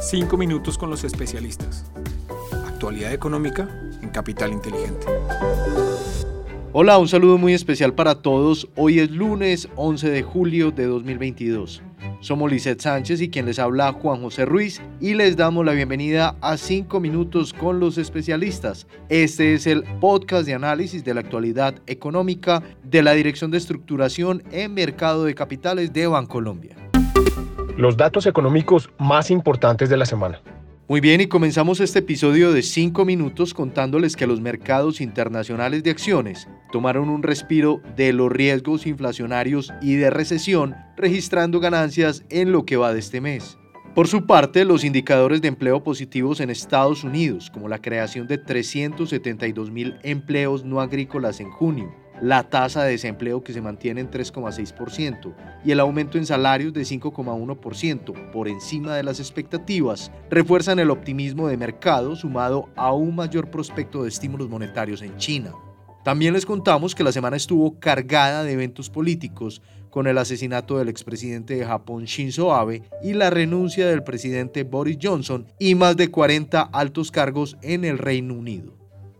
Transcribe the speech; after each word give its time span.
Cinco 0.00 0.36
minutos 0.36 0.78
con 0.78 0.90
los 0.90 1.02
especialistas. 1.02 1.90
Actualidad 2.68 3.12
económica 3.12 3.68
en 4.00 4.10
Capital 4.10 4.52
Inteligente. 4.52 5.06
Hola, 6.72 6.98
un 6.98 7.08
saludo 7.08 7.36
muy 7.36 7.52
especial 7.52 7.92
para 7.94 8.22
todos. 8.22 8.68
Hoy 8.76 9.00
es 9.00 9.10
lunes 9.10 9.68
11 9.74 10.08
de 10.10 10.22
julio 10.22 10.70
de 10.70 10.86
2022. 10.86 11.82
Somos 12.20 12.48
Lizeth 12.48 12.80
Sánchez 12.80 13.20
y 13.20 13.28
quien 13.28 13.46
les 13.46 13.58
habla 13.58 13.92
Juan 13.92 14.20
José 14.20 14.44
Ruiz 14.44 14.80
y 15.00 15.14
les 15.14 15.36
damos 15.36 15.66
la 15.66 15.72
bienvenida 15.72 16.36
a 16.42 16.56
5 16.56 17.00
minutos 17.00 17.52
con 17.52 17.80
los 17.80 17.98
especialistas. 17.98 18.86
Este 19.08 19.54
es 19.54 19.66
el 19.66 19.82
podcast 20.00 20.46
de 20.46 20.54
análisis 20.54 21.02
de 21.02 21.14
la 21.14 21.20
actualidad 21.20 21.74
económica 21.88 22.62
de 22.84 23.02
la 23.02 23.14
Dirección 23.14 23.50
de 23.50 23.58
Estructuración 23.58 24.44
en 24.52 24.74
Mercado 24.74 25.24
de 25.24 25.34
Capitales 25.34 25.92
de 25.92 26.06
Bancolombia 26.06 26.77
los 27.78 27.96
datos 27.96 28.26
económicos 28.26 28.90
más 28.98 29.30
importantes 29.30 29.88
de 29.88 29.96
la 29.96 30.04
semana. 30.04 30.42
Muy 30.88 31.00
bien, 31.00 31.20
y 31.20 31.28
comenzamos 31.28 31.78
este 31.78 32.00
episodio 32.00 32.52
de 32.52 32.62
5 32.62 33.04
minutos 33.04 33.54
contándoles 33.54 34.16
que 34.16 34.26
los 34.26 34.40
mercados 34.40 35.00
internacionales 35.00 35.84
de 35.84 35.90
acciones 35.90 36.48
tomaron 36.72 37.08
un 37.08 37.22
respiro 37.22 37.80
de 37.94 38.12
los 38.12 38.32
riesgos 38.32 38.84
inflacionarios 38.84 39.72
y 39.80 39.94
de 39.94 40.10
recesión, 40.10 40.74
registrando 40.96 41.60
ganancias 41.60 42.24
en 42.30 42.50
lo 42.50 42.64
que 42.64 42.76
va 42.76 42.92
de 42.92 42.98
este 42.98 43.20
mes. 43.20 43.58
Por 43.94 44.08
su 44.08 44.26
parte, 44.26 44.64
los 44.64 44.82
indicadores 44.82 45.40
de 45.40 45.46
empleo 45.46 45.84
positivos 45.84 46.40
en 46.40 46.50
Estados 46.50 47.04
Unidos, 47.04 47.48
como 47.48 47.68
la 47.68 47.80
creación 47.80 48.26
de 48.26 48.38
372 48.38 49.70
mil 49.70 49.98
empleos 50.02 50.64
no 50.64 50.80
agrícolas 50.80 51.38
en 51.38 51.52
junio, 51.52 51.94
la 52.20 52.42
tasa 52.44 52.84
de 52.84 52.92
desempleo 52.92 53.42
que 53.42 53.52
se 53.52 53.60
mantiene 53.60 54.00
en 54.00 54.10
3,6% 54.10 55.34
y 55.64 55.70
el 55.70 55.80
aumento 55.80 56.18
en 56.18 56.26
salarios 56.26 56.72
de 56.72 56.82
5,1% 56.82 58.30
por 58.30 58.48
encima 58.48 58.94
de 58.94 59.02
las 59.02 59.20
expectativas 59.20 60.10
refuerzan 60.30 60.78
el 60.78 60.90
optimismo 60.90 61.48
de 61.48 61.56
mercado 61.56 62.16
sumado 62.16 62.68
a 62.76 62.92
un 62.92 63.14
mayor 63.14 63.50
prospecto 63.50 64.02
de 64.02 64.08
estímulos 64.08 64.48
monetarios 64.48 65.02
en 65.02 65.16
China. 65.16 65.52
También 66.04 66.32
les 66.32 66.46
contamos 66.46 66.94
que 66.94 67.04
la 67.04 67.12
semana 67.12 67.36
estuvo 67.36 67.78
cargada 67.78 68.42
de 68.42 68.52
eventos 68.52 68.88
políticos 68.88 69.60
con 69.90 70.06
el 70.06 70.18
asesinato 70.18 70.78
del 70.78 70.88
expresidente 70.88 71.56
de 71.56 71.66
Japón 71.66 72.04
Shinzo 72.04 72.54
Abe 72.54 72.82
y 73.02 73.14
la 73.14 73.30
renuncia 73.30 73.86
del 73.86 74.02
presidente 74.02 74.64
Boris 74.64 74.98
Johnson 75.02 75.46
y 75.58 75.74
más 75.74 75.96
de 75.96 76.10
40 76.10 76.62
altos 76.62 77.10
cargos 77.10 77.56
en 77.62 77.84
el 77.84 77.98
Reino 77.98 78.34
Unido. 78.34 78.77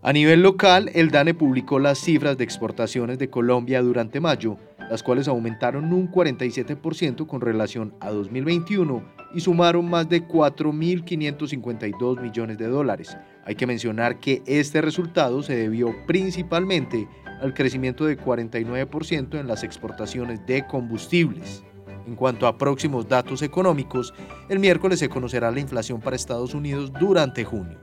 A 0.09 0.12
nivel 0.14 0.41
local, 0.41 0.91
el 0.95 1.11
DANE 1.11 1.34
publicó 1.34 1.78
las 1.78 1.98
cifras 1.98 2.39
de 2.39 2.45
exportaciones 2.45 3.19
de 3.19 3.28
Colombia 3.28 3.83
durante 3.83 4.20
mayo, 4.20 4.56
las 4.91 5.03
cuales 5.03 5.28
aumentaron 5.28 5.92
un 5.92 6.11
47% 6.11 7.27
con 7.27 7.42
relación 7.42 7.92
a 8.01 8.11
2021 8.11 9.03
y 9.34 9.41
sumaron 9.41 9.91
más 9.91 10.09
de 10.09 10.27
4.552 10.27 12.23
millones 12.23 12.56
de 12.56 12.69
dólares. 12.69 13.19
Hay 13.45 13.55
que 13.55 13.67
mencionar 13.67 14.19
que 14.19 14.42
este 14.47 14.81
resultado 14.81 15.42
se 15.42 15.55
debió 15.55 15.95
principalmente 16.06 17.06
al 17.42 17.53
crecimiento 17.53 18.06
de 18.06 18.19
49% 18.19 19.39
en 19.39 19.47
las 19.47 19.62
exportaciones 19.62 20.41
de 20.47 20.67
combustibles. 20.67 21.62
En 22.06 22.17
cuanto 22.17 22.47
a 22.47 22.56
próximos 22.56 23.06
datos 23.06 23.42
económicos, 23.42 24.14
el 24.48 24.59
miércoles 24.59 25.01
se 25.01 25.11
conocerá 25.11 25.51
la 25.51 25.61
inflación 25.61 26.01
para 26.01 26.17
Estados 26.17 26.55
Unidos 26.55 26.95
durante 26.98 27.45
junio. 27.45 27.79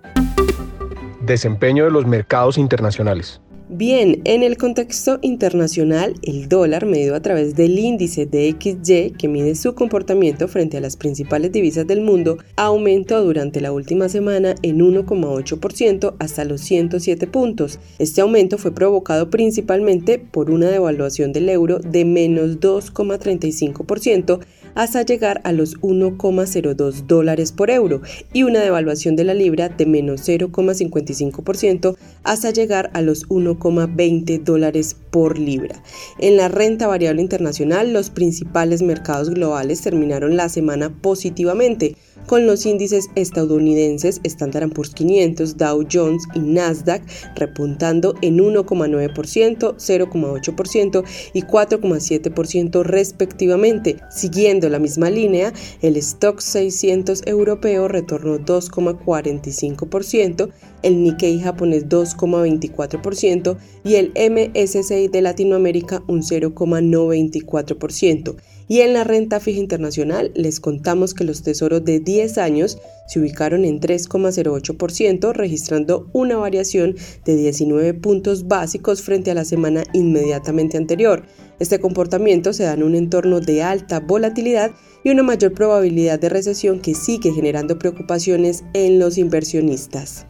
Desempeño 1.26 1.86
de 1.86 1.92
los 1.92 2.06
mercados 2.06 2.58
internacionales. 2.58 3.42
Bien, 3.68 4.22
en 4.26 4.44
el 4.44 4.58
contexto 4.58 5.18
internacional, 5.23 6.14
el 6.22 6.48
dólar 6.48 6.86
medido 6.86 7.16
a 7.16 7.22
través 7.22 7.56
del 7.56 7.80
índice 7.80 8.28
DXY, 8.28 9.16
que 9.18 9.28
mide 9.28 9.56
su 9.56 9.73
comportamiento 9.73 10.48
frente 10.48 10.78
a 10.78 10.81
las 10.81 10.96
principales 10.96 11.52
divisas 11.52 11.88
del 11.88 12.02
mundo, 12.02 12.38
aumentó 12.58 13.23
durante 13.23 13.62
la 13.62 13.72
última 13.72 14.08
semana 14.08 14.53
en 14.62 14.81
1,8% 14.81 16.14
hasta 16.20 16.46
los 16.46 16.62
107 16.62 17.26
puntos. 17.26 17.80
Este 17.98 18.22
aumento 18.22 18.59
fue 18.59 18.72
provocado 18.72 19.31
principalmente 19.31 20.19
por 20.19 20.52
una 20.52 20.69
devaluación 20.69 21.34
del 21.34 21.50
euro 21.50 21.80
de 21.80 22.06
menos 22.06 22.59
2,35% 22.59 24.42
hasta 24.75 25.02
llegar 25.02 25.41
a 25.44 25.52
los 25.52 25.80
1,02 25.81 27.08
dólares 27.08 27.52
por 27.52 27.72
euro 27.72 28.02
y 28.34 28.44
una 28.44 28.59
devaluación 28.59 29.16
de 29.16 29.24
la 29.24 29.34
libra 29.34 29.69
de 29.69 29.86
menos 29.86 30.28
0,55% 30.28 31.96
hasta 32.24 32.52
llegar 32.52 32.91
a 32.94 33.02
los 33.02 33.28
1,20 33.30 34.44
dólares 34.44 34.96
por 35.09 35.40
libra. 35.40 35.81
En 36.19 36.38
la 36.38 36.50
renta 36.50 36.88
variable 36.88 37.22
internacional, 37.22 37.94
los 37.94 38.09
principales 38.09 38.81
mercados 38.81 39.30
globales 39.30 39.81
terminaron 39.81 40.36
la 40.38 40.50
semana 40.50 40.90
positivamente 41.02 41.96
con 42.25 42.47
los 42.47 42.66
índices 42.66 43.09
estadounidenses 43.16 44.19
Standard 44.24 44.72
Poor's 44.72 44.92
500, 44.92 45.57
Dow 45.57 45.86
Jones 45.92 46.24
y 46.34 46.40
Nasdaq 46.40 47.03
repuntando 47.36 48.16
en 48.22 48.40
1,9%, 48.40 49.75
0,8% 49.75 51.03
y 51.34 51.42
4,7% 51.44 52.84
respectivamente. 52.84 53.97
Siguiendo 54.09 54.65
la 54.70 54.80
misma 54.80 55.09
línea, 55.09 55.53
el 55.81 55.98
Stock 55.98 56.40
600 56.40 57.24
europeo 57.26 57.88
retornó 57.88 58.38
2,45%, 58.38 60.50
el 60.84 61.03
Nikkei 61.03 61.40
japonés 61.40 61.88
2,24% 61.88 63.58
y 63.84 63.96
el 63.96 64.12
MSCI 64.16 65.08
de 65.08 65.22
Latinoamérica 65.22 66.04
un 66.08 66.22
0,94%. 66.22 68.36
Y 68.68 68.81
en 68.81 68.94
la 68.94 69.03
renta 69.03 69.40
fija 69.40 69.59
internacional 69.59 70.31
les 70.34 70.59
contamos 70.59 71.14
que 71.14 71.24
los 71.24 71.44
tesoros 71.44 71.86
de 71.86 72.00
10 72.00 72.38
años 72.40 72.80
se 73.08 73.20
ubicaron 73.20 73.64
en 73.64 73.80
3,08%, 73.80 75.34
registrando 75.34 76.09
una 76.14 76.38
variación 76.38 76.96
de 77.25 77.36
19 77.36 77.94
puntos 77.94 78.48
básicos 78.48 79.04
frente 79.04 79.30
a 79.30 79.36
la 79.36 79.46
semana 79.46 79.84
inmediatamente 79.94 80.78
anterior. 80.78 81.24
Este 81.59 81.80
comportamiento 81.80 82.54
se 82.54 82.64
da 82.64 82.74
en 82.74 82.84
un 82.84 82.96
entorno 82.96 83.40
de 83.40 83.62
alta 83.62 84.00
volatilidad 84.00 84.72
y 85.04 85.12
una 85.12 85.22
mayor 85.22 85.54
probabilidad 85.54 86.20
de 86.20 86.30
recesión 86.30 86.80
que 86.80 86.96
sigue 86.96 87.31
generando 87.31 87.78
preocupaciones 87.78 88.64
en 88.74 88.98
los 88.98 89.20
inversionistas. 89.20 90.25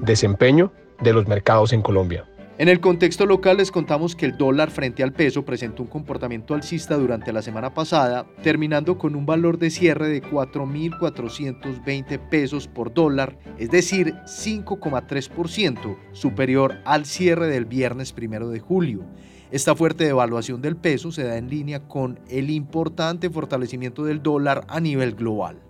Desempeño 0.00 0.72
de 1.02 1.12
los 1.12 1.26
mercados 1.26 1.72
en 1.72 1.82
Colombia. 1.82 2.24
En 2.58 2.68
el 2.68 2.80
contexto 2.80 3.24
local 3.24 3.58
les 3.58 3.70
contamos 3.70 4.16
que 4.16 4.26
el 4.26 4.36
dólar 4.36 4.72
frente 4.72 5.04
al 5.04 5.12
peso 5.12 5.44
presentó 5.44 5.84
un 5.84 5.88
comportamiento 5.88 6.54
alcista 6.54 6.96
durante 6.96 7.32
la 7.32 7.40
semana 7.40 7.72
pasada, 7.72 8.26
terminando 8.42 8.98
con 8.98 9.14
un 9.14 9.24
valor 9.24 9.58
de 9.58 9.70
cierre 9.70 10.08
de 10.08 10.20
4.420 10.20 12.18
pesos 12.28 12.66
por 12.66 12.92
dólar, 12.92 13.38
es 13.58 13.70
decir, 13.70 14.12
5,3% 14.24 15.96
superior 16.10 16.78
al 16.84 17.06
cierre 17.06 17.46
del 17.46 17.64
viernes 17.64 18.12
primero 18.12 18.48
de 18.48 18.58
julio. 18.58 19.04
Esta 19.52 19.76
fuerte 19.76 20.02
devaluación 20.02 20.60
del 20.60 20.74
peso 20.76 21.12
se 21.12 21.22
da 21.22 21.36
en 21.36 21.48
línea 21.48 21.86
con 21.86 22.18
el 22.28 22.50
importante 22.50 23.30
fortalecimiento 23.30 24.04
del 24.04 24.20
dólar 24.20 24.64
a 24.66 24.80
nivel 24.80 25.14
global. 25.14 25.60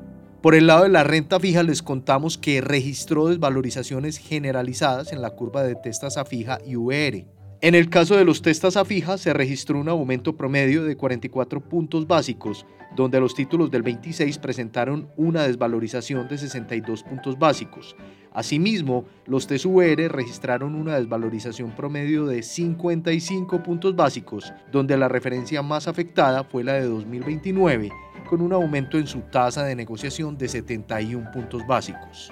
Por 0.43 0.55
el 0.55 0.69
lado 0.69 0.85
de 0.85 0.89
la 0.89 1.03
renta 1.03 1.41
fija 1.41 1.65
les 1.65 1.83
contamos 1.83 2.39
que 2.39 2.61
registró 2.61 3.27
desvalorizaciones 3.27 4.19
generalizadas 4.19 5.13
en 5.13 5.21
la 5.21 5.31
curva 5.31 5.65
de 5.65 5.75
testas 5.75 6.17
a 6.17 6.25
fija 6.25 6.61
y 6.65 6.77
VR. 6.77 7.27
En 7.61 7.75
el 7.75 7.91
caso 7.91 8.17
de 8.17 8.25
los 8.25 8.41
testas 8.41 8.77
a 8.77 8.85
fija 8.85 9.19
se 9.19 9.33
registró 9.33 9.81
un 9.81 9.89
aumento 9.89 10.37
promedio 10.37 10.85
de 10.85 10.97
44 10.97 11.61
puntos 11.61 12.07
básicos, 12.07 12.65
donde 12.95 13.19
los 13.19 13.35
títulos 13.35 13.69
del 13.69 13.83
26 13.83 14.39
presentaron 14.39 15.09
una 15.17 15.43
desvalorización 15.43 16.29
de 16.29 16.39
62 16.39 17.03
puntos 17.03 17.37
básicos. 17.37 17.97
Asimismo, 18.33 19.07
los 19.27 19.49
TSVR 19.49 20.09
registraron 20.09 20.77
una 20.77 21.01
desvalorización 21.01 21.73
promedio 21.73 22.27
de 22.27 22.45
55 22.45 23.61
puntos 23.65 23.97
básicos, 23.97 24.53
donde 24.71 24.97
la 24.97 25.09
referencia 25.09 25.61
más 25.61 25.89
afectada 25.89 26.45
fue 26.45 26.63
la 26.63 26.75
de 26.75 26.87
2029, 26.87 27.91
con 28.31 28.41
un 28.41 28.53
aumento 28.53 28.99
en 28.99 29.09
su 29.09 29.19
tasa 29.33 29.65
de 29.65 29.75
negociación 29.75 30.39
de 30.39 30.47
71 30.47 31.33
puntos 31.33 31.67
básicos. 31.67 32.31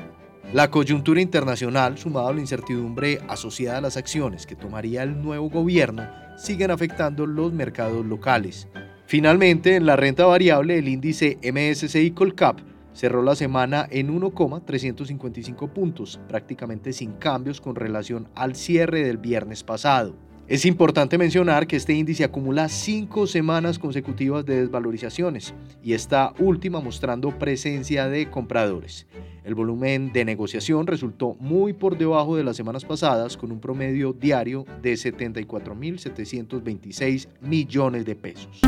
La 0.52 0.70
coyuntura 0.70 1.20
internacional, 1.20 1.98
sumada 1.98 2.28
a 2.28 2.32
la 2.32 2.40
incertidumbre 2.40 3.18
asociada 3.28 3.78
a 3.78 3.80
las 3.80 3.96
acciones 3.96 4.46
que 4.46 4.54
tomaría 4.54 5.02
el 5.02 5.20
nuevo 5.20 5.50
gobierno, 5.50 6.08
siguen 6.36 6.70
afectando 6.70 7.26
los 7.26 7.52
mercados 7.52 8.06
locales. 8.06 8.68
Finalmente, 9.06 9.74
en 9.74 9.86
la 9.86 9.96
renta 9.96 10.24
variable, 10.24 10.78
el 10.78 10.86
índice 10.86 11.38
MSCI 11.42 12.12
Colcap 12.12 12.60
cerró 12.92 13.22
la 13.22 13.34
semana 13.34 13.88
en 13.90 14.08
1,355 14.08 15.68
puntos, 15.68 16.20
prácticamente 16.28 16.92
sin 16.92 17.12
cambios 17.14 17.60
con 17.60 17.74
relación 17.74 18.28
al 18.36 18.54
cierre 18.54 19.02
del 19.02 19.18
viernes 19.18 19.64
pasado. 19.64 20.14
Es 20.48 20.64
importante 20.64 21.18
mencionar 21.18 21.66
que 21.66 21.74
este 21.74 21.92
índice 21.92 22.22
acumula 22.22 22.68
cinco 22.68 23.26
semanas 23.26 23.80
consecutivas 23.80 24.46
de 24.46 24.60
desvalorizaciones 24.60 25.52
y 25.82 25.94
esta 25.94 26.34
última 26.38 26.80
mostrando 26.80 27.36
presencia 27.36 28.06
de 28.06 28.30
compradores. 28.30 29.08
El 29.42 29.56
volumen 29.56 30.12
de 30.12 30.24
negociación 30.24 30.86
resultó 30.86 31.34
muy 31.40 31.72
por 31.72 31.98
debajo 31.98 32.36
de 32.36 32.44
las 32.44 32.56
semanas 32.56 32.84
pasadas 32.84 33.36
con 33.36 33.50
un 33.50 33.58
promedio 33.58 34.12
diario 34.12 34.64
de 34.82 34.92
74.726 34.92 37.26
millones 37.40 38.04
de 38.04 38.14
pesos. 38.14 38.60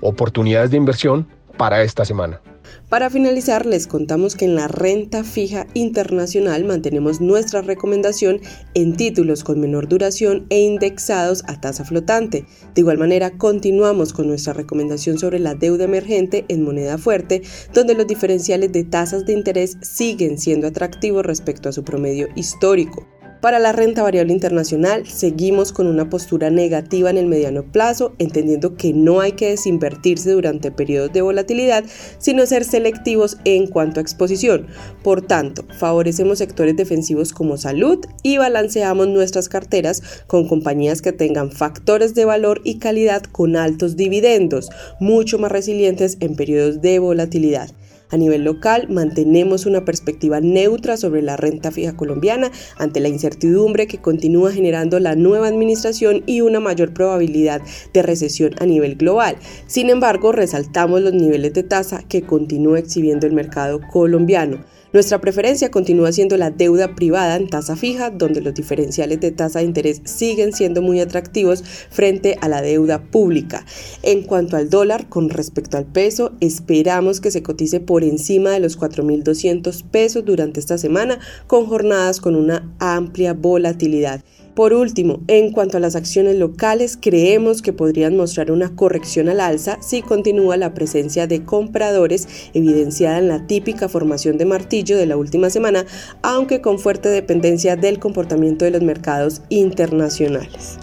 Oportunidades 0.00 0.70
de 0.70 0.76
inversión 0.76 1.26
para 1.56 1.82
esta 1.82 2.04
semana. 2.04 2.40
Para 2.88 3.10
finalizar, 3.10 3.66
les 3.66 3.86
contamos 3.86 4.36
que 4.36 4.44
en 4.44 4.54
la 4.54 4.68
renta 4.68 5.24
fija 5.24 5.66
internacional 5.74 6.64
mantenemos 6.64 7.20
nuestra 7.20 7.62
recomendación 7.62 8.40
en 8.74 8.96
títulos 8.96 9.44
con 9.44 9.60
menor 9.60 9.88
duración 9.88 10.46
e 10.50 10.60
indexados 10.60 11.42
a 11.46 11.60
tasa 11.60 11.84
flotante. 11.84 12.44
De 12.74 12.80
igual 12.80 12.98
manera, 12.98 13.36
continuamos 13.38 14.12
con 14.12 14.28
nuestra 14.28 14.52
recomendación 14.52 15.18
sobre 15.18 15.38
la 15.38 15.54
deuda 15.54 15.84
emergente 15.84 16.44
en 16.48 16.62
moneda 16.62 16.98
fuerte, 16.98 17.42
donde 17.74 17.94
los 17.94 18.06
diferenciales 18.06 18.72
de 18.72 18.84
tasas 18.84 19.26
de 19.26 19.32
interés 19.32 19.76
siguen 19.82 20.38
siendo 20.38 20.66
atractivos 20.66 21.26
respecto 21.26 21.68
a 21.68 21.72
su 21.72 21.84
promedio 21.84 22.28
histórico. 22.36 23.06
Para 23.40 23.58
la 23.58 23.72
renta 23.72 24.02
variable 24.02 24.32
internacional, 24.32 25.06
seguimos 25.06 25.70
con 25.70 25.86
una 25.86 26.08
postura 26.08 26.50
negativa 26.50 27.10
en 27.10 27.18
el 27.18 27.26
mediano 27.26 27.70
plazo, 27.70 28.14
entendiendo 28.18 28.76
que 28.76 28.92
no 28.94 29.20
hay 29.20 29.32
que 29.32 29.50
desinvertirse 29.50 30.30
durante 30.30 30.70
periodos 30.70 31.12
de 31.12 31.20
volatilidad, 31.20 31.84
sino 32.18 32.46
ser 32.46 32.64
selectivos 32.64 33.36
en 33.44 33.66
cuanto 33.66 34.00
a 34.00 34.02
exposición. 34.02 34.66
Por 35.02 35.22
tanto, 35.22 35.64
favorecemos 35.78 36.38
sectores 36.38 36.76
defensivos 36.76 37.32
como 37.32 37.58
salud 37.58 37.98
y 38.22 38.38
balanceamos 38.38 39.08
nuestras 39.08 39.48
carteras 39.48 40.02
con 40.26 40.48
compañías 40.48 41.02
que 41.02 41.12
tengan 41.12 41.52
factores 41.52 42.14
de 42.14 42.24
valor 42.24 42.62
y 42.64 42.78
calidad 42.78 43.22
con 43.22 43.56
altos 43.56 43.96
dividendos, 43.96 44.70
mucho 44.98 45.38
más 45.38 45.52
resilientes 45.52 46.16
en 46.20 46.36
periodos 46.36 46.80
de 46.80 46.98
volatilidad. 46.98 47.70
A 48.10 48.16
nivel 48.16 48.44
local, 48.44 48.86
mantenemos 48.88 49.66
una 49.66 49.84
perspectiva 49.84 50.40
neutra 50.40 50.96
sobre 50.96 51.22
la 51.22 51.36
renta 51.36 51.70
fija 51.72 51.96
colombiana 51.96 52.52
ante 52.78 53.00
la 53.00 53.08
incertidumbre 53.08 53.86
que 53.86 53.98
continúa 53.98 54.52
generando 54.52 55.00
la 55.00 55.16
nueva 55.16 55.48
administración 55.48 56.22
y 56.26 56.40
una 56.40 56.60
mayor 56.60 56.94
probabilidad 56.94 57.62
de 57.92 58.02
recesión 58.02 58.54
a 58.60 58.66
nivel 58.66 58.96
global. 58.96 59.36
Sin 59.66 59.90
embargo, 59.90 60.32
resaltamos 60.32 61.00
los 61.00 61.14
niveles 61.14 61.52
de 61.54 61.64
tasa 61.64 62.04
que 62.08 62.22
continúa 62.22 62.78
exhibiendo 62.78 63.26
el 63.26 63.32
mercado 63.32 63.80
colombiano. 63.92 64.64
Nuestra 64.92 65.20
preferencia 65.20 65.70
continúa 65.70 66.12
siendo 66.12 66.36
la 66.36 66.50
deuda 66.50 66.94
privada 66.94 67.36
en 67.36 67.48
tasa 67.48 67.74
fija, 67.74 68.10
donde 68.10 68.40
los 68.40 68.54
diferenciales 68.54 69.20
de 69.20 69.32
tasa 69.32 69.58
de 69.58 69.64
interés 69.64 70.00
siguen 70.04 70.52
siendo 70.52 70.80
muy 70.80 71.00
atractivos 71.00 71.64
frente 71.90 72.38
a 72.40 72.48
la 72.48 72.62
deuda 72.62 73.02
pública. 73.02 73.66
En 74.02 74.22
cuanto 74.22 74.56
al 74.56 74.70
dólar, 74.70 75.08
con 75.08 75.28
respecto 75.28 75.76
al 75.76 75.86
peso, 75.86 76.32
esperamos 76.40 77.20
que 77.20 77.32
se 77.32 77.42
cotice 77.42 77.80
por 77.80 78.04
encima 78.04 78.50
de 78.50 78.60
los 78.60 78.78
4.200 78.78 79.82
pesos 79.82 80.24
durante 80.24 80.60
esta 80.60 80.78
semana, 80.78 81.18
con 81.46 81.66
jornadas 81.66 82.20
con 82.20 82.36
una 82.36 82.72
amplia 82.78 83.34
volatilidad. 83.34 84.22
Por 84.56 84.72
último, 84.72 85.20
en 85.28 85.52
cuanto 85.52 85.76
a 85.76 85.80
las 85.80 85.96
acciones 85.96 86.36
locales, 86.36 86.98
creemos 86.98 87.60
que 87.60 87.74
podrían 87.74 88.16
mostrar 88.16 88.50
una 88.50 88.74
corrección 88.74 89.28
al 89.28 89.40
alza 89.40 89.76
si 89.82 90.00
continúa 90.00 90.56
la 90.56 90.72
presencia 90.72 91.26
de 91.26 91.44
compradores 91.44 92.26
evidenciada 92.54 93.18
en 93.18 93.28
la 93.28 93.46
típica 93.46 93.90
formación 93.90 94.38
de 94.38 94.46
martillo 94.46 94.96
de 94.96 95.04
la 95.04 95.18
última 95.18 95.50
semana, 95.50 95.84
aunque 96.22 96.62
con 96.62 96.78
fuerte 96.78 97.10
dependencia 97.10 97.76
del 97.76 97.98
comportamiento 97.98 98.64
de 98.64 98.70
los 98.70 98.80
mercados 98.80 99.42
internacionales. 99.50 100.78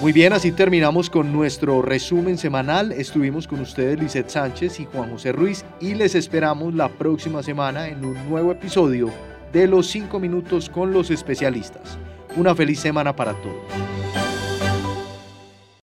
Muy 0.00 0.12
bien, 0.12 0.32
así 0.32 0.52
terminamos 0.52 1.10
con 1.10 1.32
nuestro 1.32 1.82
resumen 1.82 2.38
semanal. 2.38 2.92
Estuvimos 2.92 3.48
con 3.48 3.58
ustedes 3.58 3.98
Lizeth 3.98 4.28
Sánchez 4.28 4.78
y 4.78 4.84
Juan 4.84 5.10
José 5.10 5.32
Ruiz 5.32 5.64
y 5.80 5.94
les 5.94 6.14
esperamos 6.14 6.72
la 6.72 6.88
próxima 6.88 7.42
semana 7.42 7.88
en 7.88 8.04
un 8.04 8.14
nuevo 8.28 8.52
episodio 8.52 9.10
de 9.52 9.66
los 9.66 9.88
5 9.88 10.18
minutos 10.20 10.68
con 10.68 10.92
los 10.92 11.10
especialistas. 11.10 11.98
Una 12.36 12.54
feliz 12.54 12.80
semana 12.80 13.14
para 13.14 13.32
todos. 13.34 13.99